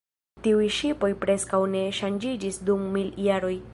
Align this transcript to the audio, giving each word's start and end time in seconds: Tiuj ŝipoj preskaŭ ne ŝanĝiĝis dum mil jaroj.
Tiuj 0.45 0.69
ŝipoj 0.77 1.09
preskaŭ 1.25 1.59
ne 1.75 1.83
ŝanĝiĝis 1.99 2.59
dum 2.71 2.89
mil 2.97 3.13
jaroj. 3.29 3.55